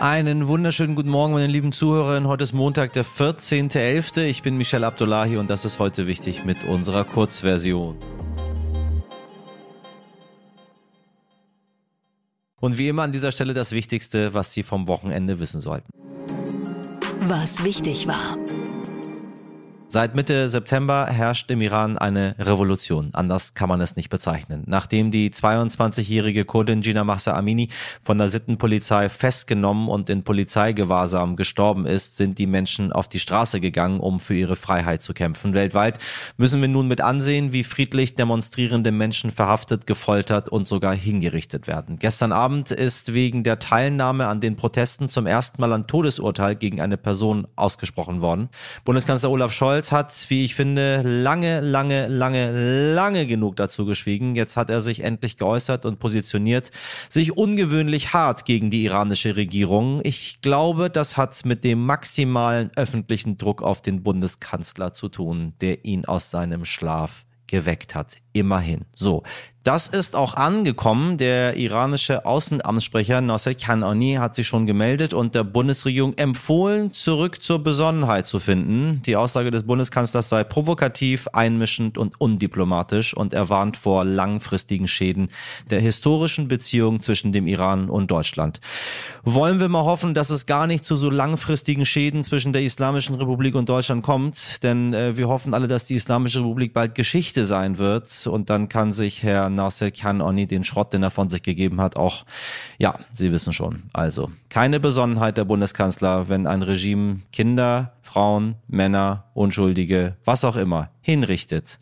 Einen 0.00 0.46
wunderschönen 0.46 0.94
guten 0.94 1.08
Morgen, 1.08 1.32
meine 1.32 1.48
lieben 1.48 1.72
Zuhörerinnen. 1.72 2.28
Heute 2.28 2.44
ist 2.44 2.52
Montag, 2.52 2.92
der 2.92 3.04
14.11. 3.04 4.22
Ich 4.22 4.42
bin 4.42 4.56
Michel 4.56 4.84
Abdullahi 4.84 5.36
und 5.38 5.50
das 5.50 5.64
ist 5.64 5.80
heute 5.80 6.06
wichtig 6.06 6.44
mit 6.44 6.62
unserer 6.62 7.02
Kurzversion. 7.02 7.96
Und 12.60 12.78
wie 12.78 12.86
immer 12.86 13.02
an 13.02 13.10
dieser 13.10 13.32
Stelle 13.32 13.54
das 13.54 13.72
Wichtigste, 13.72 14.34
was 14.34 14.52
Sie 14.52 14.62
vom 14.62 14.86
Wochenende 14.86 15.40
wissen 15.40 15.60
sollten. 15.60 15.88
Was 17.26 17.64
wichtig 17.64 18.06
war. 18.06 18.36
Seit 19.90 20.14
Mitte 20.14 20.50
September 20.50 21.06
herrscht 21.06 21.50
im 21.50 21.62
Iran 21.62 21.96
eine 21.96 22.34
Revolution. 22.38 23.08
Anders 23.14 23.54
kann 23.54 23.70
man 23.70 23.80
es 23.80 23.96
nicht 23.96 24.10
bezeichnen. 24.10 24.64
Nachdem 24.66 25.10
die 25.10 25.30
22-jährige 25.30 26.44
Kurdin 26.44 26.82
Gina 26.82 27.04
Mahsa 27.04 27.32
Amini 27.32 27.70
von 28.02 28.18
der 28.18 28.28
Sittenpolizei 28.28 29.08
festgenommen 29.08 29.88
und 29.88 30.10
in 30.10 30.24
Polizeigewahrsam 30.24 31.36
gestorben 31.36 31.86
ist, 31.86 32.18
sind 32.18 32.38
die 32.38 32.46
Menschen 32.46 32.92
auf 32.92 33.08
die 33.08 33.18
Straße 33.18 33.60
gegangen, 33.60 34.00
um 34.00 34.20
für 34.20 34.34
ihre 34.34 34.56
Freiheit 34.56 35.02
zu 35.02 35.14
kämpfen. 35.14 35.54
Weltweit 35.54 35.98
müssen 36.36 36.60
wir 36.60 36.68
nun 36.68 36.86
mit 36.86 37.00
ansehen, 37.00 37.54
wie 37.54 37.64
friedlich 37.64 38.14
demonstrierende 38.14 38.92
Menschen 38.92 39.30
verhaftet, 39.30 39.86
gefoltert 39.86 40.50
und 40.50 40.68
sogar 40.68 40.94
hingerichtet 40.94 41.66
werden. 41.66 41.96
Gestern 41.98 42.32
Abend 42.32 42.72
ist 42.72 43.14
wegen 43.14 43.42
der 43.42 43.58
Teilnahme 43.58 44.26
an 44.26 44.42
den 44.42 44.56
Protesten 44.56 45.08
zum 45.08 45.26
ersten 45.26 45.62
Mal 45.62 45.72
ein 45.72 45.86
Todesurteil 45.86 46.56
gegen 46.56 46.82
eine 46.82 46.98
Person 46.98 47.48
ausgesprochen 47.56 48.20
worden. 48.20 48.50
Bundeskanzler 48.84 49.30
Olaf 49.30 49.52
Scholz 49.52 49.77
Scholz 49.78 49.92
hat, 49.92 50.26
wie 50.28 50.44
ich 50.44 50.56
finde, 50.56 51.02
lange, 51.02 51.60
lange, 51.60 52.08
lange, 52.08 52.94
lange 52.94 53.26
genug 53.26 53.54
dazu 53.54 53.86
geschwiegen. 53.86 54.34
Jetzt 54.34 54.56
hat 54.56 54.70
er 54.70 54.80
sich 54.80 55.04
endlich 55.04 55.36
geäußert 55.36 55.84
und 55.84 56.00
positioniert 56.00 56.72
sich 57.08 57.36
ungewöhnlich 57.36 58.12
hart 58.12 58.44
gegen 58.44 58.70
die 58.70 58.84
iranische 58.84 59.36
Regierung. 59.36 60.00
Ich 60.02 60.40
glaube, 60.42 60.90
das 60.90 61.16
hat 61.16 61.44
mit 61.44 61.62
dem 61.62 61.86
maximalen 61.86 62.72
öffentlichen 62.74 63.38
Druck 63.38 63.62
auf 63.62 63.80
den 63.80 64.02
Bundeskanzler 64.02 64.94
zu 64.94 65.08
tun, 65.08 65.52
der 65.60 65.84
ihn 65.84 66.06
aus 66.06 66.30
seinem 66.32 66.64
Schlaf 66.64 67.24
geweckt 67.46 67.94
hat. 67.94 68.16
Immerhin. 68.32 68.84
So, 68.92 69.22
das 69.68 69.86
ist 69.86 70.16
auch 70.16 70.32
angekommen. 70.32 71.18
Der 71.18 71.58
iranische 71.58 72.24
Außenamtssprecher 72.24 73.20
Nasser 73.20 73.54
Kanani 73.54 74.14
hat 74.14 74.34
sich 74.34 74.48
schon 74.48 74.64
gemeldet 74.64 75.12
und 75.12 75.34
der 75.34 75.44
Bundesregierung 75.44 76.16
empfohlen, 76.16 76.94
zurück 76.94 77.42
zur 77.42 77.62
Besonnenheit 77.62 78.26
zu 78.26 78.40
finden. 78.40 79.02
Die 79.04 79.14
Aussage 79.14 79.50
des 79.50 79.64
Bundeskanzlers 79.64 80.30
sei 80.30 80.42
provokativ, 80.42 81.28
einmischend 81.34 81.98
und 81.98 82.18
undiplomatisch 82.18 83.12
und 83.12 83.34
er 83.34 83.50
warnt 83.50 83.76
vor 83.76 84.06
langfristigen 84.06 84.88
Schäden 84.88 85.28
der 85.68 85.82
historischen 85.82 86.48
Beziehung 86.48 87.02
zwischen 87.02 87.32
dem 87.32 87.46
Iran 87.46 87.90
und 87.90 88.10
Deutschland. 88.10 88.62
Wollen 89.22 89.60
wir 89.60 89.68
mal 89.68 89.84
hoffen, 89.84 90.14
dass 90.14 90.30
es 90.30 90.46
gar 90.46 90.66
nicht 90.66 90.82
zu 90.82 90.96
so 90.96 91.10
langfristigen 91.10 91.84
Schäden 91.84 92.24
zwischen 92.24 92.54
der 92.54 92.62
Islamischen 92.62 93.16
Republik 93.16 93.54
und 93.54 93.68
Deutschland 93.68 94.02
kommt, 94.02 94.62
denn 94.62 94.94
äh, 94.94 95.18
wir 95.18 95.28
hoffen 95.28 95.52
alle, 95.52 95.68
dass 95.68 95.84
die 95.84 95.96
Islamische 95.96 96.40
Republik 96.40 96.72
bald 96.72 96.94
Geschichte 96.94 97.44
sein 97.44 97.76
wird 97.76 98.26
und 98.26 98.48
dann 98.48 98.70
kann 98.70 98.94
sich 98.94 99.22
Herr 99.22 99.57
Nasser 99.58 99.90
Khan-Oni 99.90 100.46
den 100.46 100.64
Schrott, 100.64 100.92
den 100.92 101.02
er 101.02 101.10
von 101.10 101.28
sich 101.28 101.42
gegeben 101.42 101.80
hat, 101.80 101.96
auch, 101.96 102.24
ja, 102.78 102.98
Sie 103.12 103.32
wissen 103.32 103.52
schon. 103.52 103.90
Also 103.92 104.30
keine 104.48 104.80
Besonnenheit 104.80 105.36
der 105.36 105.44
Bundeskanzler, 105.44 106.28
wenn 106.28 106.46
ein 106.46 106.62
Regime 106.62 107.20
Kinder, 107.32 107.92
Frauen, 108.02 108.54
Männer, 108.66 109.24
Unschuldige, 109.34 110.16
was 110.24 110.44
auch 110.44 110.56
immer 110.56 110.90
hinrichtet, 111.00 111.78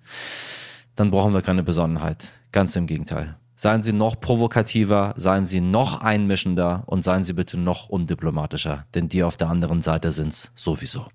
dann 0.96 1.10
brauchen 1.10 1.34
wir 1.34 1.42
keine 1.42 1.62
Besonnenheit. 1.62 2.32
Ganz 2.52 2.74
im 2.74 2.86
Gegenteil. 2.86 3.36
Seien 3.54 3.82
Sie 3.82 3.92
noch 3.92 4.20
provokativer, 4.20 5.14
seien 5.16 5.46
Sie 5.46 5.60
noch 5.60 6.02
einmischender 6.02 6.82
und 6.86 7.02
seien 7.02 7.24
Sie 7.24 7.32
bitte 7.32 7.56
noch 7.58 7.88
undiplomatischer, 7.88 8.86
denn 8.94 9.08
die 9.08 9.22
auf 9.22 9.36
der 9.36 9.48
anderen 9.48 9.82
Seite 9.82 10.12
sind's 10.12 10.52
sowieso. 10.54 11.06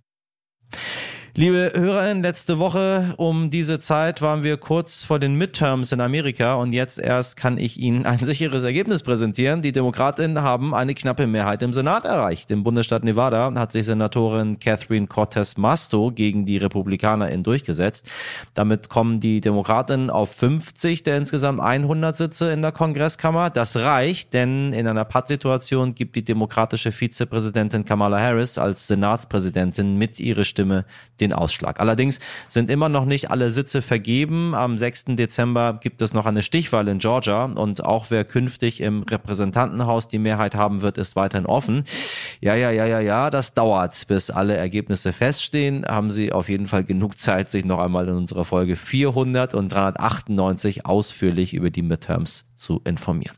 Liebe 1.34 1.72
Hörerinnen, 1.74 2.24
letzte 2.24 2.60
Woche 2.60 3.14
um 3.16 3.50
diese 3.50 3.80
Zeit 3.80 4.22
waren 4.22 4.44
wir 4.44 4.58
kurz 4.58 5.06
vor 5.06 5.18
den 5.18 5.36
Midterms 5.36 5.94
in 5.94 6.02
Amerika 6.02 6.56
und 6.56 6.74
jetzt 6.74 7.00
erst 7.00 7.38
kann 7.38 7.58
ich 7.58 7.80
Ihnen 7.80 8.06
ein 8.06 8.20
sicheres 8.20 8.66
Ergebnis 8.66 9.02
präsentieren. 9.02 9.62
Die 9.62 9.72
Demokratinnen 9.72 10.44
haben 10.44 10.76
eine 10.76 10.94
knappe 10.94 11.28
Mehrheit 11.28 11.64
im 11.64 11.72
Senat 11.72 12.04
erreicht. 12.04 12.52
Im 12.52 12.66
Bundesstaat 12.66 13.06
Nevada 13.06 13.54
hat 13.56 13.72
sich 13.72 13.86
Senatorin 13.86 14.60
Catherine 14.60 15.08
Cortez 15.08 15.56
Masto 15.56 16.12
gegen 16.12 16.46
die 16.46 16.58
RepublikanerInnen 16.58 17.44
durchgesetzt. 17.44 18.12
Damit 18.54 18.90
kommen 18.90 19.22
die 19.22 19.40
Demokratinnen 19.40 20.10
auf 20.10 20.32
50 20.36 21.04
der 21.04 21.16
insgesamt 21.16 21.62
100 21.62 22.18
Sitze 22.18 22.52
in 22.52 22.62
der 22.62 22.74
Kongresskammer. 22.74 23.50
Das 23.50 23.78
reicht, 23.78 24.34
denn 24.34 24.74
in 24.74 24.86
einer 24.86 25.06
Pattsituation 25.06 25.96
gibt 25.96 26.18
die 26.18 26.26
demokratische 26.26 26.92
Vizepräsidentin 26.92 27.86
Kamala 27.86 28.20
Harris 28.20 28.58
als 28.58 28.88
Senatspräsidentin 28.88 29.96
mit 29.98 30.20
ihrer 30.20 30.44
Stimme 30.44 30.84
den 31.22 31.34
Ausschlag. 31.34 31.80
Allerdings 31.80 32.20
sind 32.48 32.70
immer 32.70 32.90
noch 32.90 33.06
nicht 33.06 33.32
alle 33.32 33.52
Sitze 33.52 33.82
vergeben. 33.82 34.54
Am 34.54 34.78
6. 34.78 35.06
Dezember 35.16 35.80
gibt 35.82 36.02
es 36.02 36.14
noch 36.14 36.26
eine 36.26 36.44
Stichwahl 36.44 36.88
in 36.88 36.98
Georgia 36.98 37.46
und 37.46 37.84
auch 37.84 38.08
wer 38.10 38.26
künftig 38.26 38.82
im 38.82 39.04
Repräsentantenhaus 39.04 40.08
die 40.08 40.20
Mehrheit 40.20 40.56
haben 40.56 40.82
wird, 40.82 40.98
ist 40.98 41.16
weiterhin 41.16 41.46
offen. 41.46 41.84
Ja, 42.42 42.56
ja, 42.56 42.72
ja, 42.72 42.86
ja, 42.86 43.00
ja, 43.00 43.30
das 43.30 43.54
dauert, 43.54 44.08
bis 44.08 44.30
alle 44.30 44.56
Ergebnisse 44.56 45.14
feststehen. 45.14 45.86
Haben 45.86 46.12
Sie 46.12 46.32
auf 46.34 46.50
jeden 46.50 46.68
Fall 46.68 46.84
genug 46.84 47.18
Zeit, 47.18 47.52
sich 47.52 47.64
noch 47.64 47.80
einmal 47.80 48.08
in 48.08 48.16
unserer 48.16 48.46
Folge 48.46 48.76
400 48.76 49.54
und 49.56 49.72
398 49.72 50.86
ausführlich 50.86 51.54
über 51.54 51.70
die 51.70 51.84
Midterms 51.84 52.46
zu 52.56 52.82
informieren. 52.84 53.36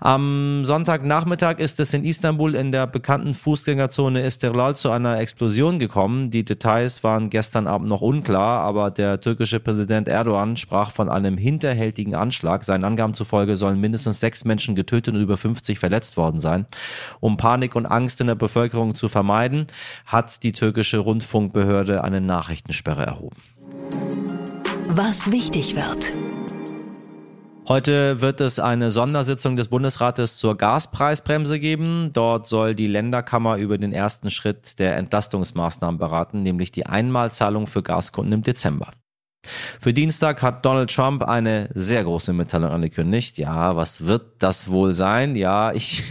Am 0.00 0.64
Sonntagnachmittag 0.64 1.58
ist 1.58 1.80
es 1.80 1.92
in 1.92 2.04
Istanbul 2.04 2.54
in 2.54 2.70
der 2.70 2.86
bekannten 2.86 3.34
Fußgängerzone 3.34 4.24
Istiklal 4.24 4.76
zu 4.76 4.90
einer 4.90 5.18
Explosion 5.18 5.80
gekommen. 5.80 6.30
Die 6.30 6.44
Details 6.44 7.02
waren 7.02 7.30
gestern 7.30 7.66
Abend 7.66 7.88
noch 7.88 8.00
unklar, 8.00 8.60
aber 8.60 8.92
der 8.92 9.20
türkische 9.20 9.58
Präsident 9.58 10.06
Erdogan 10.06 10.56
sprach 10.56 10.92
von 10.92 11.08
einem 11.08 11.36
hinterhältigen 11.36 12.14
Anschlag. 12.14 12.62
Seinen 12.62 12.84
Angaben 12.84 13.14
zufolge 13.14 13.56
sollen 13.56 13.80
mindestens 13.80 14.20
sechs 14.20 14.44
Menschen 14.44 14.76
getötet 14.76 15.14
und 15.14 15.20
über 15.20 15.36
50 15.36 15.80
verletzt 15.80 16.16
worden 16.16 16.38
sein. 16.38 16.66
Um 17.18 17.36
Panik 17.36 17.74
und 17.74 17.86
Angst 17.86 18.20
in 18.20 18.28
der 18.28 18.36
Bevölkerung 18.36 18.94
zu 18.94 19.08
vermeiden, 19.08 19.66
hat 20.06 20.44
die 20.44 20.52
türkische 20.52 20.98
Rundfunkbehörde 20.98 22.04
eine 22.04 22.20
Nachrichtensperre 22.20 23.04
erhoben. 23.04 23.36
Was 24.88 25.32
wichtig 25.32 25.76
wird. 25.76 26.27
Heute 27.68 28.22
wird 28.22 28.40
es 28.40 28.58
eine 28.58 28.90
Sondersitzung 28.90 29.56
des 29.56 29.68
Bundesrates 29.68 30.38
zur 30.38 30.56
Gaspreisbremse 30.56 31.60
geben. 31.60 32.08
Dort 32.14 32.46
soll 32.46 32.74
die 32.74 32.86
Länderkammer 32.86 33.58
über 33.58 33.76
den 33.76 33.92
ersten 33.92 34.30
Schritt 34.30 34.78
der 34.78 34.96
Entlastungsmaßnahmen 34.96 35.98
beraten, 35.98 36.42
nämlich 36.42 36.72
die 36.72 36.86
Einmalzahlung 36.86 37.66
für 37.66 37.82
Gaskunden 37.82 38.32
im 38.32 38.42
Dezember. 38.42 38.92
Für 39.80 39.92
Dienstag 39.92 40.40
hat 40.40 40.64
Donald 40.64 40.94
Trump 40.94 41.22
eine 41.22 41.68
sehr 41.74 42.04
große 42.04 42.32
Mitteilung 42.32 42.70
angekündigt. 42.70 43.36
Ja, 43.36 43.76
was 43.76 44.06
wird 44.06 44.42
das 44.42 44.68
wohl 44.68 44.94
sein? 44.94 45.36
Ja, 45.36 45.72
ich 45.72 46.04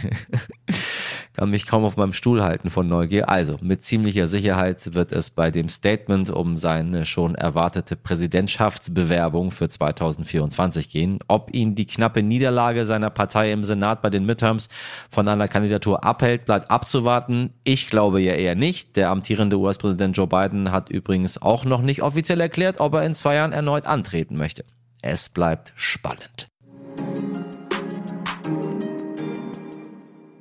kann 1.38 1.50
mich 1.50 1.68
kaum 1.68 1.84
auf 1.84 1.96
meinem 1.96 2.14
Stuhl 2.14 2.42
halten 2.42 2.68
von 2.68 2.88
Neugier. 2.88 3.28
Also, 3.28 3.58
mit 3.60 3.84
ziemlicher 3.84 4.26
Sicherheit 4.26 4.94
wird 4.94 5.12
es 5.12 5.30
bei 5.30 5.52
dem 5.52 5.68
Statement 5.68 6.30
um 6.30 6.56
seine 6.56 7.06
schon 7.06 7.36
erwartete 7.36 7.94
Präsidentschaftsbewerbung 7.94 9.52
für 9.52 9.68
2024 9.68 10.90
gehen. 10.90 11.20
Ob 11.28 11.54
ihn 11.54 11.76
die 11.76 11.86
knappe 11.86 12.24
Niederlage 12.24 12.84
seiner 12.84 13.10
Partei 13.10 13.52
im 13.52 13.64
Senat 13.64 14.02
bei 14.02 14.10
den 14.10 14.26
Midterms 14.26 14.68
von 15.10 15.28
einer 15.28 15.46
Kandidatur 15.46 16.02
abhält, 16.02 16.44
bleibt 16.44 16.72
abzuwarten. 16.72 17.50
Ich 17.62 17.88
glaube 17.88 18.20
ja 18.20 18.32
eher 18.32 18.56
nicht. 18.56 18.96
Der 18.96 19.10
amtierende 19.10 19.58
US-Präsident 19.58 20.16
Joe 20.16 20.26
Biden 20.26 20.72
hat 20.72 20.90
übrigens 20.90 21.40
auch 21.40 21.64
noch 21.64 21.82
nicht 21.82 22.02
offiziell 22.02 22.40
erklärt, 22.40 22.80
ob 22.80 22.94
er 22.94 23.04
in 23.04 23.14
zwei 23.14 23.36
Jahren 23.36 23.52
erneut 23.52 23.86
antreten 23.86 24.36
möchte. 24.36 24.64
Es 25.02 25.28
bleibt 25.28 25.72
spannend. 25.76 26.48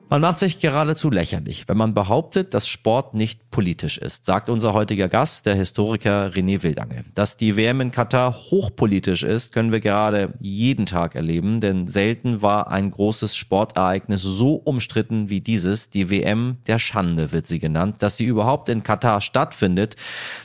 Man 0.09 0.21
macht 0.21 0.39
sich 0.39 0.59
geradezu 0.59 1.09
lächerlich, 1.09 1.68
wenn 1.68 1.75
man 1.75 1.94
behauptet, 1.94 2.54
dass 2.54 2.65
Sport 2.65 3.13
nicht 3.13 3.51
politisch 3.51 3.98
ist, 3.98 4.25
sagt 4.25 4.48
unser 4.50 4.71
heutiger 4.71 5.09
Gast, 5.09 5.45
der 5.45 5.56
Historiker 5.56 6.31
René 6.31 6.63
Wildange. 6.63 7.04
Dass 7.13 7.36
die 7.36 7.57
WM 7.57 7.81
in 7.81 7.92
Katar 7.92 8.33
hochpolitisch 8.33 9.24
ist, 9.24 9.51
können 9.51 9.74
wir 9.74 9.81
gerade 9.81 10.33
jeden 10.39 10.86
Tag 10.86 11.15
erleben, 11.15 11.59
denn 11.59 11.89
selten 11.89 12.42
war 12.42 12.71
ein 12.71 12.89
großes 12.89 13.36
Sportereignis 13.36 14.21
so 14.21 14.54
umstritten 14.54 15.30
wie 15.30 15.42
dieses. 15.42 15.89
Die 15.89 16.09
WM 16.09 16.59
der 16.68 16.80
Schande 16.80 17.33
wird 17.33 17.45
sie 17.45 17.59
genannt. 17.59 17.98
Dass 18.00 18.15
sie 18.15 18.25
überhaupt 18.25 18.69
in 18.69 18.83
Katar 18.83 19.19
stattfindet, 19.19 19.98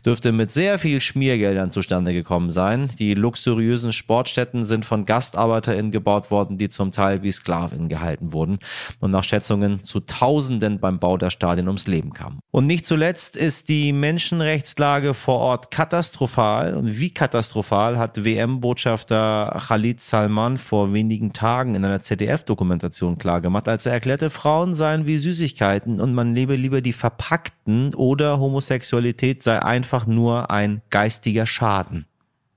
dürfte 0.04 0.32
mit 0.32 0.50
sehr 0.50 0.80
viel 0.80 1.00
Schmiergeldern 1.00 1.70
zustande 1.70 2.12
gekommen 2.12 2.50
sein. 2.50 2.88
Die 2.98 3.14
luxuriösen 3.14 3.92
Sportstätten 3.92 4.64
sind 4.64 4.84
von 4.84 5.04
GastarbeiterInnen 5.04 5.92
gebaut 5.92 6.32
worden, 6.32 6.58
die 6.58 6.68
zum 6.68 6.90
Teil 6.90 7.22
wie 7.22 7.30
Sklaven 7.30 7.88
gehalten 7.88 8.32
wurden. 8.32 8.58
Und 8.98 9.12
nach 9.12 9.22
Schätzung 9.22 9.51
Schätzungen 9.52 9.84
zu 9.84 10.00
Tausenden 10.00 10.80
beim 10.80 10.98
Bau 10.98 11.16
der 11.16 11.30
Stadien 11.30 11.68
ums 11.68 11.86
Leben 11.86 12.12
kamen. 12.12 12.40
Und 12.50 12.66
nicht 12.66 12.86
zuletzt 12.86 13.02
zuletzt 13.02 13.36
ist 13.36 13.68
die 13.68 13.92
Menschenrechtslage 13.92 15.12
vor 15.12 15.38
Ort 15.38 15.70
katastrophal. 15.70 16.74
Und 16.74 16.98
wie 16.98 17.10
katastrophal 17.10 17.98
hat 17.98 18.24
WM-Botschafter 18.24 19.60
Khalid 19.68 20.00
Salman 20.00 20.56
vor 20.56 20.92
wenigen 20.92 21.32
Tagen 21.32 21.74
in 21.74 21.84
einer 21.84 22.00
ZDF-Dokumentation 22.00 23.18
klargemacht, 23.18 23.68
als 23.68 23.86
er 23.86 23.92
erklärte, 23.92 24.30
Frauen 24.30 24.74
seien 24.74 25.06
wie 25.06 25.18
Süßigkeiten 25.18 26.00
und 26.00 26.14
man 26.14 26.34
lebe 26.34 26.56
lieber 26.56 26.80
die 26.80 26.92
verpackten 26.92 27.94
oder 27.94 28.40
Homosexualität 28.40 29.42
sei 29.42 29.60
einfach 29.60 30.06
nur 30.06 30.50
ein 30.50 30.82
geistiger 30.90 31.46
Schaden. 31.46 32.06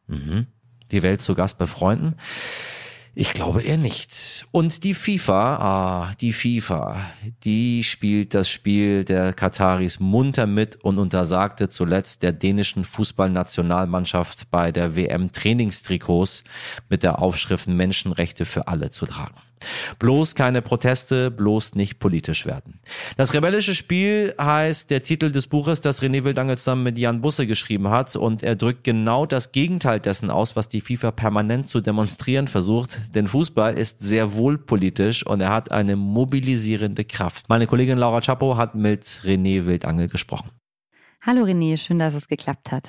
Mhm. 0.07 0.47
Die 0.91 1.03
Welt 1.03 1.21
zu 1.21 1.35
Gast 1.35 1.57
bei 1.57 1.65
Freunden. 1.67 2.15
Ich 3.17 3.31
glaube 3.31 3.61
eher 3.61 3.77
nicht. 3.77 4.45
Und 4.51 4.83
die 4.83 4.93
FIFA, 4.93 5.55
ah, 5.55 6.13
die 6.19 6.33
FIFA, 6.33 7.09
die 7.45 7.85
spielt 7.85 8.33
das 8.33 8.49
Spiel 8.49 9.05
der 9.05 9.31
Kataris 9.31 10.01
munter 10.01 10.45
mit 10.45 10.83
und 10.83 10.99
untersagte 10.99 11.69
zuletzt 11.69 12.23
der 12.23 12.33
dänischen 12.33 12.83
Fußballnationalmannschaft 12.83 14.51
bei 14.51 14.73
der 14.73 14.97
WM 14.97 15.31
Trainingstrikots 15.31 16.43
mit 16.89 17.03
der 17.03 17.19
Aufschrift 17.19 17.69
Menschenrechte 17.69 18.43
für 18.43 18.67
alle 18.67 18.89
zu 18.89 19.05
tragen. 19.05 19.35
Bloß 19.99 20.35
keine 20.35 20.61
Proteste, 20.61 21.31
bloß 21.31 21.75
nicht 21.75 21.99
politisch 21.99 22.45
werden. 22.45 22.79
Das 23.17 23.33
rebellische 23.33 23.75
Spiel 23.75 24.33
heißt 24.39 24.91
der 24.91 25.03
Titel 25.03 25.31
des 25.31 25.47
Buches, 25.47 25.81
das 25.81 26.01
René 26.01 26.23
Wildange 26.23 26.57
zusammen 26.57 26.83
mit 26.83 26.97
Jan 26.97 27.21
Busse 27.21 27.47
geschrieben 27.47 27.89
hat 27.89 28.15
und 28.15 28.43
er 28.43 28.55
drückt 28.55 28.83
genau 28.83 29.25
das 29.25 29.51
Gegenteil 29.51 29.99
dessen 29.99 30.29
aus, 30.29 30.55
was 30.55 30.67
die 30.67 30.81
FIFA 30.81 31.11
permanent 31.11 31.67
zu 31.67 31.81
demonstrieren 31.81 32.47
versucht. 32.47 32.99
Denn 33.13 33.27
Fußball 33.27 33.77
ist 33.77 34.01
sehr 34.01 34.33
wohl 34.33 34.57
politisch 34.57 35.25
und 35.25 35.41
er 35.41 35.51
hat 35.51 35.71
eine 35.71 35.95
mobilisierende 35.95 37.05
Kraft. 37.05 37.49
Meine 37.49 37.67
Kollegin 37.67 37.97
Laura 37.97 38.21
Chapo 38.21 38.57
hat 38.57 38.75
mit 38.75 39.03
René 39.23 39.65
Wildange 39.65 40.07
gesprochen. 40.07 40.51
Hallo 41.21 41.43
René, 41.43 41.77
schön, 41.77 41.99
dass 41.99 42.13
es 42.13 42.27
geklappt 42.27 42.71
hat. 42.71 42.87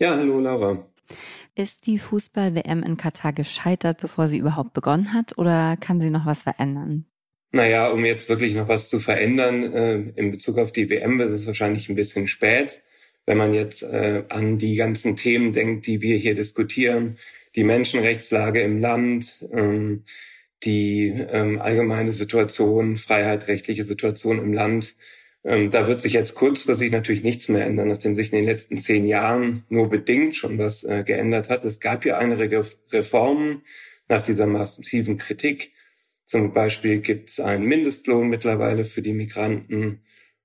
Ja, 0.00 0.16
hallo 0.16 0.40
Laura. 0.40 0.86
Ist 1.54 1.86
die 1.86 1.98
Fußball-WM 1.98 2.82
in 2.82 2.96
Katar 2.96 3.32
gescheitert, 3.32 3.98
bevor 4.00 4.28
sie 4.28 4.38
überhaupt 4.38 4.72
begonnen 4.72 5.12
hat, 5.12 5.38
oder 5.38 5.76
kann 5.76 6.00
sie 6.00 6.10
noch 6.10 6.26
was 6.26 6.42
verändern? 6.42 7.06
Naja, 7.52 7.88
um 7.88 8.04
jetzt 8.04 8.28
wirklich 8.28 8.54
noch 8.54 8.68
was 8.68 8.88
zu 8.88 8.98
verändern 8.98 9.72
äh, 9.72 9.94
in 10.16 10.30
Bezug 10.30 10.58
auf 10.58 10.72
die 10.72 10.90
WM 10.90 11.20
ist 11.20 11.32
es 11.32 11.46
wahrscheinlich 11.46 11.88
ein 11.88 11.94
bisschen 11.94 12.28
spät. 12.28 12.82
Wenn 13.24 13.38
man 13.38 13.54
jetzt 13.54 13.82
äh, 13.82 14.24
an 14.28 14.58
die 14.58 14.76
ganzen 14.76 15.16
Themen 15.16 15.52
denkt, 15.52 15.86
die 15.86 16.02
wir 16.02 16.16
hier 16.16 16.34
diskutieren, 16.34 17.16
die 17.54 17.64
Menschenrechtslage 17.64 18.60
im 18.60 18.80
Land, 18.80 19.46
ähm, 19.52 20.04
die 20.64 21.08
ähm, 21.08 21.60
allgemeine 21.60 22.12
Situation, 22.12 22.96
freiheitrechtliche 22.96 23.84
Situation 23.84 24.38
im 24.38 24.52
Land, 24.52 24.94
ähm, 25.46 25.70
da 25.70 25.86
wird 25.86 26.00
sich 26.00 26.12
jetzt 26.12 26.34
kurzfristig 26.34 26.90
natürlich 26.90 27.22
nichts 27.22 27.48
mehr 27.48 27.64
ändern, 27.64 27.86
nachdem 27.86 28.16
sich 28.16 28.32
in 28.32 28.38
den 28.38 28.46
letzten 28.46 28.78
zehn 28.78 29.06
Jahren 29.06 29.64
nur 29.68 29.88
bedingt 29.88 30.34
schon 30.34 30.58
was 30.58 30.82
äh, 30.82 31.04
geändert 31.04 31.50
hat. 31.50 31.64
Es 31.64 31.78
gab 31.78 32.04
ja 32.04 32.18
einige 32.18 32.66
Reformen 32.90 33.62
nach 34.08 34.22
dieser 34.22 34.48
massiven 34.48 35.18
Kritik. 35.18 35.72
Zum 36.24 36.52
Beispiel 36.52 36.98
gibt 36.98 37.30
es 37.30 37.38
einen 37.38 37.64
Mindestlohn 37.64 38.28
mittlerweile 38.28 38.84
für 38.84 39.02
die 39.02 39.12
Migranten. 39.12 40.02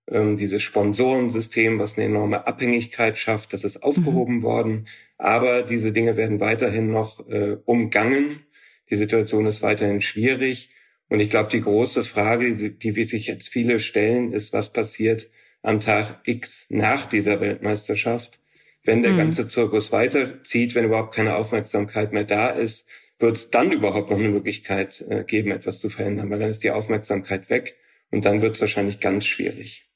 Ähm, 0.08 0.38
dieses 0.38 0.62
Sponsorensystem, 0.62 1.80
was 1.80 1.98
eine 1.98 2.06
enorme 2.06 2.46
Abhängigkeit 2.46 3.18
schafft, 3.18 3.54
das 3.54 3.64
ist 3.64 3.82
aufgehoben 3.82 4.38
mhm. 4.38 4.44
worden. 4.44 4.88
Aber 5.18 5.64
diese 5.64 5.92
Dinge 5.92 6.16
werden 6.16 6.40
weiterhin 6.40 6.92
noch 6.92 7.28
äh, 7.28 7.58
umgangen. 7.66 8.46
Die 8.92 8.98
Situation 8.98 9.48
ist 9.48 9.64
weiterhin 9.64 10.02
schwierig. 10.02 10.70
Und 11.12 11.20
ich 11.20 11.30
glaube, 11.30 11.50
die 11.50 11.60
große 11.60 12.06
Frage, 12.06 12.56
die, 12.56 12.80
die 12.80 13.04
sich 13.04 13.28
jetzt 13.28 13.50
viele 13.50 13.82
stellen, 13.82 14.32
ist, 14.32 14.54
was 14.54 14.72
passiert 14.72 15.30
am 15.62 15.82
Tag 15.82 16.22
X 16.24 16.68
nach 16.70 17.06
dieser 17.06 17.42
Weltmeisterschaft? 17.42 18.40
Wenn 18.86 19.04
der 19.04 19.12
mhm. 19.12 19.18
ganze 19.18 19.46
Zirkus 19.50 19.92
weiterzieht, 19.92 20.74
wenn 20.74 20.86
überhaupt 20.86 21.14
keine 21.14 21.36
Aufmerksamkeit 21.36 22.14
mehr 22.14 22.24
da 22.24 22.48
ist, 22.48 22.88
wird 23.20 23.36
es 23.36 23.50
dann 23.50 23.74
überhaupt 23.74 24.10
noch 24.10 24.20
eine 24.20 24.30
Möglichkeit 24.30 25.04
äh, 25.10 25.26
geben, 25.26 25.52
etwas 25.52 25.80
zu 25.80 25.90
verändern, 25.90 26.30
weil 26.30 26.40
dann 26.40 26.50
ist 26.50 26.64
die 26.64 26.72
Aufmerksamkeit 26.72 27.50
weg 27.50 27.76
und 28.10 28.24
dann 28.24 28.42
wird 28.42 28.56
es 28.56 28.62
wahrscheinlich 28.62 29.02
ganz 29.02 29.26
schwierig. 29.26 29.91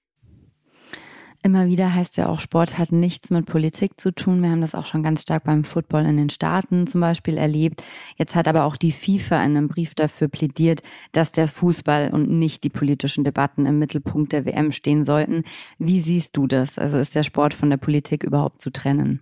Immer 1.46 1.68
wieder 1.68 1.94
heißt 1.94 2.18
ja 2.18 2.28
auch, 2.28 2.40
Sport 2.40 2.80
hat 2.80 2.92
nichts 2.92 3.30
mit 3.30 3.46
Politik 3.46 4.00
zu 4.00 4.12
tun. 4.12 4.42
Wir 4.42 4.50
haben 4.50 4.62
das 4.62 4.74
auch 4.74 4.88
schon 4.88 5.04
ganz 5.04 5.22
stark 5.22 5.44
beim 5.44 5.64
Football 5.64 6.04
in 6.08 6.18
den 6.18 6.32
Staaten 6.32 6.88
zum 6.88 7.02
Beispiel 7.02 7.38
erlebt. 7.38 7.84
Jetzt 8.18 8.34
hat 8.34 8.48
aber 8.48 8.64
auch 8.64 8.78
die 8.78 8.92
FIFA 8.92 9.46
in 9.46 9.56
einem 9.56 9.68
Brief 9.68 9.94
dafür 9.94 10.28
plädiert, 10.28 10.82
dass 11.12 11.34
der 11.34 11.48
Fußball 11.48 12.10
und 12.12 12.32
nicht 12.32 12.64
die 12.64 12.72
politischen 12.72 13.24
Debatten 13.24 13.68
im 13.68 13.78
Mittelpunkt 13.78 14.34
der 14.34 14.46
WM 14.46 14.72
stehen 14.72 15.06
sollten. 15.06 15.44
Wie 15.78 16.00
siehst 16.00 16.36
du 16.36 16.48
das? 16.48 16.80
Also 16.80 16.98
ist 16.98 17.14
der 17.14 17.22
Sport 17.22 17.54
von 17.54 17.70
der 17.70 17.78
Politik 17.78 18.24
überhaupt 18.24 18.60
zu 18.60 18.72
trennen? 18.72 19.20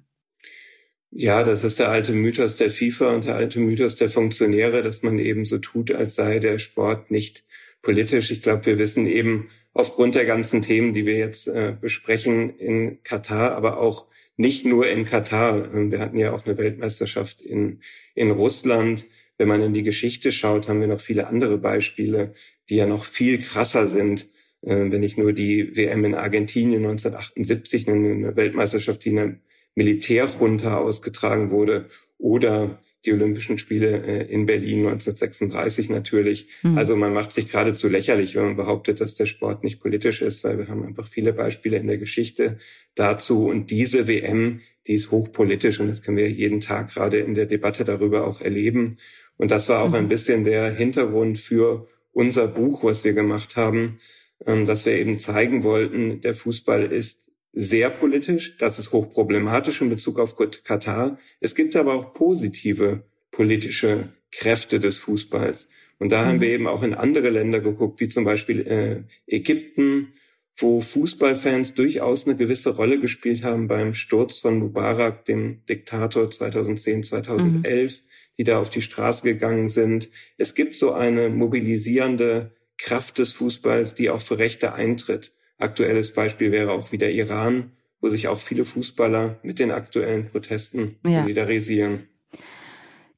Ja, 1.12 1.44
das 1.44 1.66
ist 1.66 1.78
der 1.78 1.90
alte 1.90 2.14
Mythos 2.14 2.56
der 2.56 2.72
FIFA 2.72 3.16
und 3.16 3.26
der 3.26 3.36
alte 3.36 3.60
Mythos 3.60 3.98
der 3.98 4.10
Funktionäre, 4.10 4.82
dass 4.82 5.04
man 5.04 5.20
eben 5.20 5.46
so 5.46 5.58
tut, 5.58 5.92
als 5.92 6.16
sei 6.16 6.40
der 6.40 6.58
Sport 6.58 7.12
nicht 7.12 7.44
politisch. 7.84 8.32
Ich 8.32 8.42
glaube, 8.42 8.66
wir 8.66 8.80
wissen 8.80 9.06
eben 9.06 9.50
aufgrund 9.74 10.16
der 10.16 10.26
ganzen 10.26 10.64
Themen, 10.64 10.94
die 10.94 11.06
wir 11.06 11.18
jetzt 11.18 11.48
äh, 11.48 11.76
besprechen 11.80 12.58
in 12.58 13.04
Katar, 13.04 13.52
aber 13.52 13.78
auch 13.78 14.08
nicht 14.36 14.66
nur 14.66 14.88
in 14.88 15.06
Katar. 15.06 15.72
Ähm, 15.72 15.92
wir 15.92 16.00
hatten 16.00 16.18
ja 16.18 16.32
auch 16.32 16.46
eine 16.46 16.58
Weltmeisterschaft 16.58 17.42
in, 17.42 17.82
in 18.16 18.32
Russland. 18.32 19.06
Wenn 19.38 19.48
man 19.48 19.62
in 19.62 19.74
die 19.74 19.84
Geschichte 19.84 20.32
schaut, 20.32 20.68
haben 20.68 20.80
wir 20.80 20.88
noch 20.88 21.02
viele 21.02 21.28
andere 21.28 21.58
Beispiele, 21.58 22.34
die 22.70 22.78
ja 22.78 22.88
noch 22.88 23.04
viel 23.04 23.40
krasser 23.40 23.88
sind. 23.88 24.28
Äh, 24.62 24.92
wenn 24.92 25.04
ich 25.04 25.18
nur 25.18 25.34
die 25.34 25.76
WM 25.76 26.06
in 26.06 26.16
Argentinien 26.16 26.86
1978, 26.86 27.88
eine 27.90 28.36
Weltmeisterschaft, 28.36 29.04
die 29.06 29.10
in 29.10 29.20
einer 29.20 29.36
Militärjunta 29.76 30.78
ausgetragen 30.78 31.52
wurde, 31.52 31.90
oder 32.18 32.82
die 33.06 33.14
Olympischen 33.14 33.58
Spiele 33.58 34.04
äh, 34.06 34.32
in 34.32 34.46
Berlin 34.46 34.80
1936 34.80 35.90
natürlich. 35.90 36.48
Mhm. 36.64 36.78
Also 36.78 36.96
man 36.96 37.14
macht 37.14 37.32
sich 37.32 37.52
geradezu 37.52 37.88
lächerlich, 37.88 38.36
wenn 38.36 38.46
man 38.46 38.56
behauptet, 38.56 39.02
dass 39.02 39.16
der 39.16 39.26
Sport 39.26 39.64
nicht 39.64 39.80
politisch 39.80 40.22
ist, 40.22 40.44
weil 40.44 40.58
wir 40.58 40.68
haben 40.68 40.86
einfach 40.86 41.08
viele 41.08 41.34
Beispiele 41.34 41.78
in 41.78 41.88
der 41.88 41.98
Geschichte 41.98 42.58
dazu. 42.96 43.48
Und 43.48 43.72
diese 43.72 44.08
WM, 44.08 44.62
die 44.88 44.94
ist 44.94 45.12
hochpolitisch 45.12 45.80
und 45.80 45.88
das 45.88 46.02
können 46.02 46.18
wir 46.18 46.30
jeden 46.30 46.62
Tag 46.62 46.94
gerade 46.94 47.20
in 47.20 47.36
der 47.36 47.46
Debatte 47.46 47.86
darüber 47.86 48.26
auch 48.26 48.42
erleben. 48.42 48.98
Und 49.38 49.52
das 49.52 49.70
war 49.70 49.82
auch 49.82 49.90
mhm. 49.90 49.96
ein 49.96 50.10
bisschen 50.10 50.44
der 50.44 50.72
Hintergrund 50.72 51.40
für 51.40 51.88
unser 52.12 52.48
Buch, 52.48 52.84
was 52.84 53.04
wir 53.04 53.14
gemacht 53.14 53.56
haben, 53.56 54.00
ähm, 54.46 54.66
dass 54.66 54.86
wir 54.86 54.94
eben 54.94 55.20
zeigen 55.20 55.64
wollten, 55.64 56.22
der 56.22 56.34
Fußball 56.34 56.92
ist 56.92 57.24
sehr 57.54 57.92
politisch. 57.92 58.58
Das 58.58 58.80
ist 58.80 58.92
hochproblematisch 58.92 59.82
in 59.82 59.90
Bezug 59.90 60.20
auf 60.20 60.36
Katar. 60.64 61.20
Es 61.40 61.56
gibt 61.56 61.76
aber 61.76 61.94
auch 61.94 62.14
positive 62.14 63.04
politische 63.32 64.10
Kräfte 64.32 64.80
des 64.80 64.98
Fußballs. 64.98 65.70
Und 66.00 66.12
da 66.12 66.24
mhm. 66.24 66.26
haben 66.26 66.42
wir 66.42 66.50
eben 66.50 66.68
auch 66.68 66.84
in 66.84 66.96
andere 66.96 67.30
Länder 67.30 67.60
geguckt, 67.60 68.00
wie 68.00 68.10
zum 68.10 68.24
Beispiel 68.24 68.68
äh, 68.68 69.04
Ägypten, 69.28 70.14
wo 70.56 70.82
Fußballfans 70.82 71.74
durchaus 71.74 72.28
eine 72.28 72.36
gewisse 72.36 72.76
Rolle 72.76 73.00
gespielt 73.00 73.44
haben 73.44 73.68
beim 73.68 73.94
Sturz 73.94 74.40
von 74.40 74.60
Mubarak, 74.60 75.26
dem 75.26 75.66
Diktator 75.66 76.30
2010, 76.30 77.04
2011, 77.04 78.02
mhm. 78.02 78.06
die 78.38 78.44
da 78.44 78.60
auf 78.60 78.70
die 78.70 78.82
Straße 78.82 79.24
gegangen 79.24 79.70
sind. 79.70 80.10
Es 80.38 80.56
gibt 80.56 80.76
so 80.76 80.92
eine 80.92 81.30
mobilisierende 81.30 82.52
Kraft 82.78 83.18
des 83.18 83.32
Fußballs, 83.32 83.96
die 83.96 84.10
auch 84.10 84.22
für 84.22 84.38
Rechte 84.40 84.74
eintritt. 84.74 85.32
Aktuelles 85.58 86.14
Beispiel 86.14 86.52
wäre 86.52 86.72
auch 86.72 86.92
wieder 86.92 87.10
Iran, 87.10 87.72
wo 88.02 88.10
sich 88.10 88.28
auch 88.28 88.40
viele 88.40 88.66
Fußballer 88.66 89.40
mit 89.44 89.60
den 89.60 89.72
aktuellen 89.72 90.30
Protesten 90.30 90.98
ja. 91.06 91.22
solidarisieren. 91.22 92.08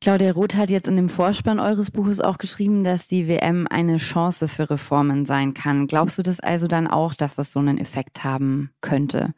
Claudia 0.01 0.31
Roth 0.33 0.55
hat 0.55 0.69
jetzt 0.69 0.87
in 0.87 0.97
dem 0.97 1.09
Vorspann 1.09 1.59
eures 1.59 1.89
Buches 1.89 2.19
auch 2.19 2.37
geschrieben, 2.37 2.83
dass 2.83 3.07
die 3.07 3.27
WM 3.27 3.65
eine 3.67 3.97
Chance 3.97 4.47
für 4.47 4.69
Reformen 4.69 5.25
sein 5.25 5.55
kann. 5.55 5.87
Glaubst 5.87 6.19
du 6.19 6.21
das 6.21 6.39
also 6.39 6.67
dann 6.67 6.85
auch, 6.85 7.15
dass 7.15 7.33
das 7.35 7.51
so 7.51 7.59
einen 7.59 7.79
Effekt 7.79 8.23
haben 8.23 8.69
könnte? 8.81 9.33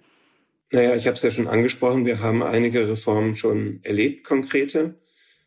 Naja, 0.71 0.95
ich 0.95 1.07
habe 1.07 1.15
es 1.15 1.21
ja 1.21 1.31
schon 1.31 1.47
angesprochen, 1.47 2.05
wir 2.05 2.19
haben 2.19 2.43
einige 2.43 2.89
Reformen 2.89 3.37
schon 3.37 3.79
erlebt, 3.83 4.25
konkrete. 4.25 4.95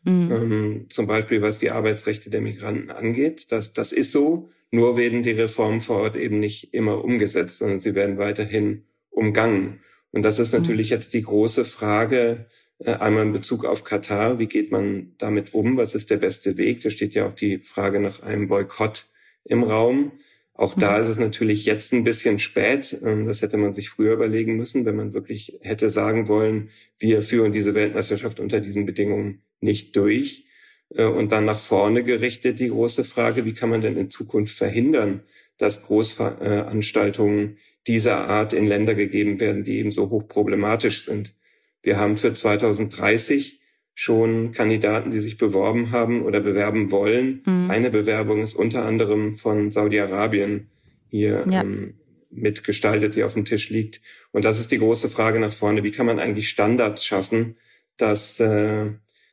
Mhm. 0.03 0.31
Ähm, 0.31 0.85
zum 0.89 1.07
Beispiel 1.07 1.41
was 1.41 1.59
die 1.59 1.71
Arbeitsrechte 1.71 2.29
der 2.29 2.41
Migranten 2.41 2.91
angeht. 2.91 3.51
Das, 3.51 3.73
das 3.73 3.91
ist 3.91 4.11
so. 4.11 4.49
Nur 4.71 4.97
werden 4.97 5.21
die 5.21 5.31
Reformen 5.31 5.81
vor 5.81 5.97
Ort 5.97 6.15
eben 6.15 6.39
nicht 6.39 6.73
immer 6.73 7.03
umgesetzt, 7.03 7.57
sondern 7.57 7.79
sie 7.79 7.93
werden 7.93 8.17
weiterhin 8.17 8.85
umgangen. 9.09 9.81
Und 10.11 10.23
das 10.23 10.39
ist 10.39 10.53
mhm. 10.53 10.61
natürlich 10.61 10.89
mhm. 10.89 10.95
jetzt 10.95 11.13
die 11.13 11.23
große 11.23 11.65
Frage, 11.65 12.47
äh, 12.79 12.93
einmal 12.93 13.23
in 13.23 13.33
Bezug 13.33 13.65
auf 13.65 13.83
Katar, 13.83 14.39
wie 14.39 14.47
geht 14.47 14.71
man 14.71 15.13
damit 15.17 15.53
um? 15.53 15.77
Was 15.77 15.93
ist 15.93 16.09
der 16.09 16.17
beste 16.17 16.57
Weg? 16.57 16.81
Da 16.81 16.89
steht 16.89 17.13
ja 17.13 17.27
auch 17.27 17.35
die 17.35 17.59
Frage 17.59 17.99
nach 17.99 18.21
einem 18.23 18.47
Boykott 18.47 19.07
im 19.43 19.63
Raum. 19.63 20.13
Auch 20.53 20.75
da 20.77 20.97
mhm. 20.97 21.03
ist 21.03 21.09
es 21.09 21.19
natürlich 21.19 21.65
jetzt 21.65 21.93
ein 21.93 22.03
bisschen 22.03 22.39
spät. 22.39 22.97
Ähm, 23.03 23.27
das 23.27 23.41
hätte 23.41 23.57
man 23.57 23.73
sich 23.73 23.89
früher 23.89 24.13
überlegen 24.13 24.55
müssen, 24.55 24.85
wenn 24.85 24.95
man 24.95 25.13
wirklich 25.13 25.57
hätte 25.61 25.89
sagen 25.89 26.27
wollen, 26.27 26.69
wir 26.97 27.21
führen 27.21 27.51
diese 27.51 27.73
Weltmeisterschaft 27.73 28.39
unter 28.39 28.61
diesen 28.61 28.85
Bedingungen 28.85 29.41
nicht 29.61 29.95
durch. 29.95 30.45
Äh, 30.93 31.05
und 31.05 31.31
dann 31.31 31.45
nach 31.45 31.59
vorne 31.59 32.03
gerichtet 32.03 32.59
die 32.59 32.69
große 32.69 33.03
Frage, 33.03 33.45
wie 33.45 33.53
kann 33.53 33.69
man 33.69 33.81
denn 33.81 33.97
in 33.97 34.09
Zukunft 34.09 34.55
verhindern, 34.55 35.23
dass 35.57 35.83
Großveranstaltungen 35.83 37.57
dieser 37.87 38.27
Art 38.27 38.53
in 38.53 38.67
Länder 38.67 38.95
gegeben 38.95 39.39
werden, 39.39 39.63
die 39.63 39.77
eben 39.77 39.91
so 39.91 40.09
hochproblematisch 40.09 41.05
sind. 41.05 41.35
Wir 41.83 41.97
haben 41.97 42.17
für 42.17 42.33
2030 42.33 43.59
schon 43.93 44.51
Kandidaten, 44.51 45.11
die 45.11 45.19
sich 45.19 45.37
beworben 45.37 45.91
haben 45.91 46.23
oder 46.23 46.39
bewerben 46.39 46.91
wollen. 46.91 47.43
Mhm. 47.45 47.69
Eine 47.69 47.89
Bewerbung 47.91 48.41
ist 48.41 48.55
unter 48.55 48.85
anderem 48.85 49.33
von 49.33 49.69
Saudi-Arabien 49.69 50.69
hier 51.09 51.45
ja. 51.49 51.61
ähm, 51.61 51.95
mitgestaltet, 52.29 53.15
die 53.15 53.23
auf 53.23 53.33
dem 53.33 53.45
Tisch 53.45 53.69
liegt. 53.69 54.01
Und 54.31 54.45
das 54.45 54.59
ist 54.59 54.71
die 54.71 54.77
große 54.77 55.09
Frage 55.09 55.39
nach 55.39 55.53
vorne. 55.53 55.83
Wie 55.83 55.91
kann 55.91 56.05
man 56.05 56.19
eigentlich 56.19 56.49
Standards 56.49 57.05
schaffen, 57.05 57.57
dass, 57.97 58.39
äh, 58.39 58.91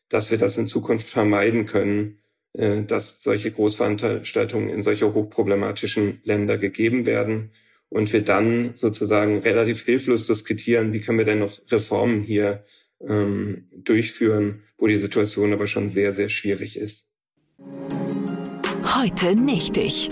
dass 0.09 0.31
wir 0.31 0.39
das 0.39 0.57
in 0.57 0.67
Zukunft 0.67 1.09
vermeiden 1.09 1.67
können, 1.67 2.19
äh, 2.55 2.83
dass 2.83 3.23
solche 3.23 3.51
Großveranstaltungen 3.51 4.69
in 4.71 4.83
solche 4.83 5.13
hochproblematischen 5.15 6.21
Länder 6.25 6.59
gegeben 6.59 7.07
werden 7.07 7.51
und 7.89 8.13
wir 8.13 8.23
dann 8.23 8.73
sozusagen 8.75 9.39
relativ 9.39 9.85
hilflos 9.85 10.27
diskutieren, 10.27 10.93
wie 10.93 11.01
können 11.01 11.19
wir 11.19 11.25
denn 11.25 11.41
noch 11.41 11.59
Reformen 11.71 12.23
hier 12.23 12.65
ähm, 13.07 13.69
durchführen, 13.73 14.63
wo 14.77 14.87
die 14.87 14.97
Situation 14.97 15.53
aber 15.53 15.67
schon 15.67 15.91
sehr, 15.91 16.13
sehr 16.13 16.29
schwierig 16.29 16.77
ist. 16.77 17.07
Heute 18.85 19.35
nicht 19.41 19.77
ich. 19.77 20.09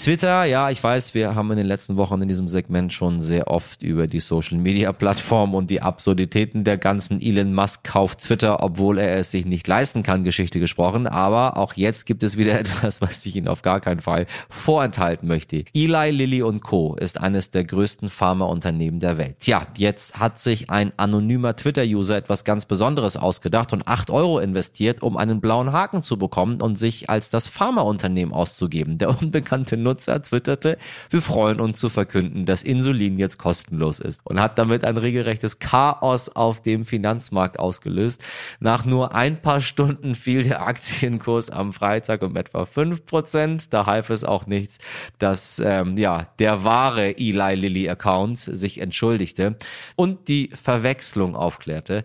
Twitter, 0.00 0.44
ja, 0.44 0.70
ich 0.70 0.82
weiß, 0.82 1.12
wir 1.12 1.34
haben 1.34 1.50
in 1.50 1.58
den 1.58 1.66
letzten 1.66 1.98
Wochen 1.98 2.22
in 2.22 2.28
diesem 2.28 2.48
Segment 2.48 2.90
schon 2.94 3.20
sehr 3.20 3.48
oft 3.48 3.82
über 3.82 4.06
die 4.06 4.20
Social 4.20 4.56
Media 4.56 4.94
Plattform 4.94 5.54
und 5.54 5.68
die 5.68 5.82
Absurditäten 5.82 6.64
der 6.64 6.78
ganzen 6.78 7.20
Elon 7.20 7.52
Musk 7.52 7.84
kauft 7.84 8.20
Twitter, 8.20 8.62
obwohl 8.62 8.96
er 8.96 9.18
es 9.18 9.30
sich 9.30 9.44
nicht 9.44 9.68
leisten 9.68 10.02
kann, 10.02 10.24
Geschichte 10.24 10.58
gesprochen. 10.58 11.06
Aber 11.06 11.58
auch 11.58 11.74
jetzt 11.74 12.06
gibt 12.06 12.22
es 12.22 12.38
wieder 12.38 12.58
etwas, 12.58 13.02
was 13.02 13.26
ich 13.26 13.36
Ihnen 13.36 13.46
auf 13.46 13.60
gar 13.60 13.80
keinen 13.80 14.00
Fall 14.00 14.26
vorenthalten 14.48 15.28
möchte. 15.28 15.66
Eli 15.74 16.12
Lilly 16.12 16.42
und 16.42 16.62
Co. 16.62 16.94
ist 16.94 17.20
eines 17.20 17.50
der 17.50 17.64
größten 17.64 18.08
Pharmaunternehmen 18.08 19.00
der 19.00 19.18
Welt. 19.18 19.36
Tja, 19.40 19.66
jetzt 19.76 20.18
hat 20.18 20.38
sich 20.38 20.70
ein 20.70 20.94
anonymer 20.96 21.56
Twitter-User 21.56 22.16
etwas 22.16 22.44
ganz 22.44 22.64
Besonderes 22.64 23.18
ausgedacht 23.18 23.74
und 23.74 23.86
acht 23.86 24.08
Euro 24.08 24.38
investiert, 24.38 25.02
um 25.02 25.18
einen 25.18 25.42
blauen 25.42 25.72
Haken 25.72 26.02
zu 26.02 26.16
bekommen 26.16 26.62
und 26.62 26.78
sich 26.78 27.10
als 27.10 27.28
das 27.28 27.48
Pharmaunternehmen 27.48 28.32
auszugeben. 28.32 28.96
Der 28.96 29.10
unbekannte 29.20 29.76
Nutzer 29.76 29.89
twitterte, 29.96 30.78
wir 31.10 31.22
freuen 31.22 31.60
uns 31.60 31.78
zu 31.78 31.88
verkünden, 31.88 32.46
dass 32.46 32.62
Insulin 32.62 33.18
jetzt 33.18 33.38
kostenlos 33.38 34.00
ist 34.00 34.20
und 34.24 34.40
hat 34.40 34.58
damit 34.58 34.84
ein 34.84 34.96
regelrechtes 34.96 35.58
Chaos 35.58 36.28
auf 36.28 36.62
dem 36.62 36.84
Finanzmarkt 36.84 37.58
ausgelöst. 37.58 38.22
Nach 38.60 38.84
nur 38.84 39.14
ein 39.14 39.40
paar 39.40 39.60
Stunden 39.60 40.14
fiel 40.14 40.42
der 40.42 40.66
Aktienkurs 40.66 41.50
am 41.50 41.72
Freitag 41.72 42.22
um 42.22 42.36
etwa 42.36 42.66
fünf 42.66 43.06
Prozent. 43.06 43.72
Da 43.72 43.86
half 43.86 44.10
es 44.10 44.24
auch 44.24 44.46
nichts, 44.46 44.78
dass 45.18 45.60
ähm, 45.64 45.96
ja, 45.96 46.28
der 46.38 46.64
wahre 46.64 47.18
Eli 47.18 47.54
Lilly 47.54 47.88
Account 47.88 48.38
sich 48.38 48.80
entschuldigte 48.80 49.56
und 49.96 50.28
die 50.28 50.50
Verwechslung 50.54 51.36
aufklärte. 51.36 52.04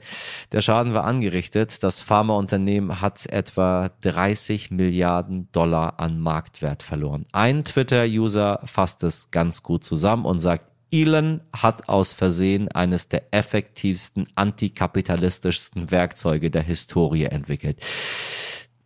Der 0.51 0.61
Schaden 0.61 0.93
war 0.93 1.05
angerichtet. 1.05 1.83
Das 1.83 2.01
Pharmaunternehmen 2.01 3.01
hat 3.01 3.25
etwa 3.27 3.89
30 4.01 4.71
Milliarden 4.71 5.51
Dollar 5.51 5.99
an 5.99 6.19
Marktwert 6.19 6.83
verloren. 6.83 7.25
Ein 7.31 7.63
Twitter-User 7.75 8.61
fasst 8.63 9.03
es 9.03 9.31
ganz 9.31 9.61
gut 9.61 9.83
zusammen 9.83 10.23
und 10.23 10.39
sagt, 10.39 10.71
Elon 10.91 11.41
hat 11.51 11.89
aus 11.89 12.13
Versehen 12.13 12.69
eines 12.69 13.09
der 13.09 13.33
effektivsten 13.33 14.27
antikapitalistischsten 14.35 15.91
Werkzeuge 15.91 16.49
der 16.49 16.61
Historie 16.61 17.25
entwickelt. 17.25 17.77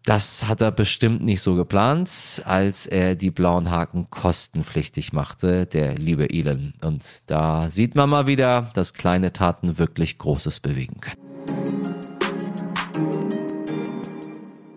Das 0.05 0.47
hat 0.47 0.61
er 0.61 0.71
bestimmt 0.71 1.21
nicht 1.21 1.41
so 1.41 1.53
geplant, 1.55 2.41
als 2.45 2.87
er 2.87 3.13
die 3.13 3.29
blauen 3.29 3.69
Haken 3.69 4.09
kostenpflichtig 4.09 5.13
machte, 5.13 5.67
der 5.67 5.93
liebe 5.93 6.31
Elon. 6.31 6.73
Und 6.81 7.05
da 7.27 7.69
sieht 7.69 7.93
man 7.93 8.09
mal 8.09 8.25
wieder, 8.25 8.71
dass 8.73 8.95
kleine 8.95 9.33
Taten 9.33 9.77
wirklich 9.77 10.17
Großes 10.17 10.61
bewegen 10.61 10.99
können. 10.99 11.78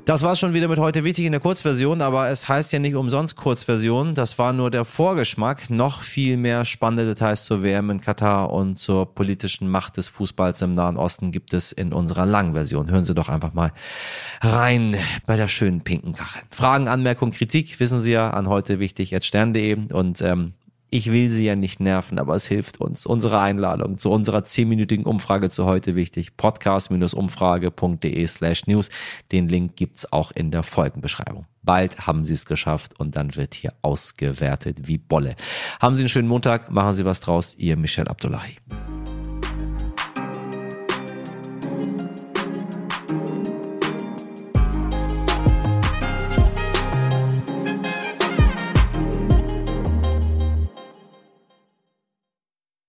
Das 0.05 0.25
war's 0.25 0.41
schon 0.41 0.53
wieder 0.53 0.67
mit 0.67 0.81
heute 0.81 1.05
wichtig 1.05 1.27
in 1.27 1.31
der 1.31 1.41
Kurzversion, 1.41 2.03
aber 2.03 2.29
es 2.29 2.49
heißt 2.49 2.73
ja 2.73 2.81
nicht 2.81 2.97
umsonst 2.97 3.37
Kurzversion. 3.37 4.17
Das 4.17 4.37
war 4.37 4.53
nur 4.53 4.69
der 4.69 4.85
Vorgeschmack. 4.85 5.71
Noch 5.71 6.03
viel 6.03 6.37
mehr 6.37 6.65
spannende 6.65 7.07
Details 7.07 7.45
zur 7.45 7.63
WM 7.63 7.89
in 7.89 8.01
Katar 8.01 8.51
und 8.51 8.81
zur 8.81 9.15
politischen 9.15 9.69
Macht 9.69 9.97
des 9.99 10.09
Fußballs 10.09 10.61
im 10.63 10.75
Nahen 10.75 10.97
Osten 10.97 11.31
gibt 11.31 11.55
es 11.55 11.71
in 11.71 11.93
unserer 11.93 12.27
langen 12.27 12.53
Version. 12.53 12.91
Hören 12.91 13.05
Sie 13.05 13.15
doch 13.15 13.29
einfach 13.29 13.55
mal 13.55 13.73
rein 14.41 14.97
bei 15.25 15.37
der 15.37 15.47
schönen 15.47 15.83
pinken 15.83 16.15
Kachel. 16.15 16.43
Fragen, 16.51 16.89
Anmerkungen, 16.89 17.31
Kritik 17.31 17.79
wissen 17.79 18.01
Sie 18.01 18.11
ja 18.11 18.31
an 18.31 18.49
heute 18.49 18.81
wichtig 18.81 19.17
stern.de 19.25 19.93
und 19.93 20.21
ähm, 20.21 20.55
ich 20.93 21.11
will 21.11 21.31
Sie 21.31 21.47
ja 21.47 21.57
nicht 21.57 21.81
nerven, 21.81 22.19
aber 22.19 22.35
es 22.35 22.47
hilft 22.47 22.79
uns. 22.79 23.07
Unsere 23.07 23.41
Einladung 23.41 23.97
zu 23.97 24.11
unserer 24.11 24.45
zehnminütigen 24.45 25.07
Umfrage 25.07 25.49
zu 25.49 25.65
heute 25.65 25.97
wichtig. 25.97 26.37
Podcast-umfrage.de 26.37 28.27
slash 28.27 28.67
news. 28.67 28.91
Den 29.33 29.49
Link 29.49 29.75
gibt's 29.75 30.13
auch 30.13 30.33
in 30.33 30.51
der 30.51 30.63
Folgenbeschreibung. 30.63 31.47
Bald 31.63 32.07
haben 32.07 32.25
Sie 32.27 32.35
es 32.35 32.45
geschafft 32.45 33.01
und 33.01 33.17
dann 33.17 33.37
wird 33.37 33.55
hier 33.55 33.73
ausgewertet 33.81 34.87
wie 34.87 34.99
Bolle. 34.99 35.35
Haben 35.81 35.95
Sie 35.95 36.03
einen 36.03 36.11
schönen 36.11 36.29
Montag, 36.29 36.71
machen 36.71 36.93
Sie 36.93 37.07
was 37.07 37.21
draus. 37.21 37.55
Ihr 37.57 37.79
Michel 37.79 38.07
Abdullahi. 38.07 38.59